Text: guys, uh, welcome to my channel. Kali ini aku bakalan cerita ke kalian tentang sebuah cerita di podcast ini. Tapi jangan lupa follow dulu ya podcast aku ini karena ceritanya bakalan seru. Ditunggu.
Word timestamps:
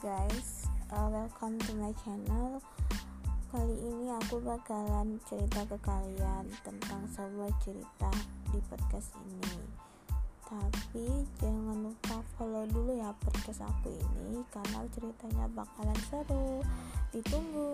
guys, 0.00 0.64
uh, 0.88 1.08
welcome 1.12 1.60
to 1.60 1.76
my 1.76 1.92
channel. 2.00 2.56
Kali 3.52 3.76
ini 3.76 4.08
aku 4.24 4.40
bakalan 4.40 5.20
cerita 5.28 5.68
ke 5.68 5.76
kalian 5.84 6.48
tentang 6.64 7.04
sebuah 7.12 7.52
cerita 7.60 8.08
di 8.48 8.56
podcast 8.72 9.12
ini. 9.20 9.60
Tapi 10.48 11.28
jangan 11.36 11.92
lupa 11.92 12.24
follow 12.40 12.64
dulu 12.72 12.96
ya 12.96 13.12
podcast 13.20 13.68
aku 13.68 13.92
ini 13.92 14.40
karena 14.48 14.80
ceritanya 14.96 15.44
bakalan 15.52 15.98
seru. 16.08 16.64
Ditunggu. 17.12 17.71